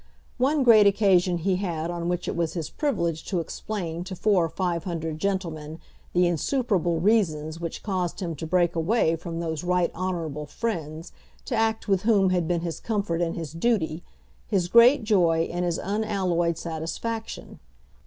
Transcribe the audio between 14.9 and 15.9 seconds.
joy and his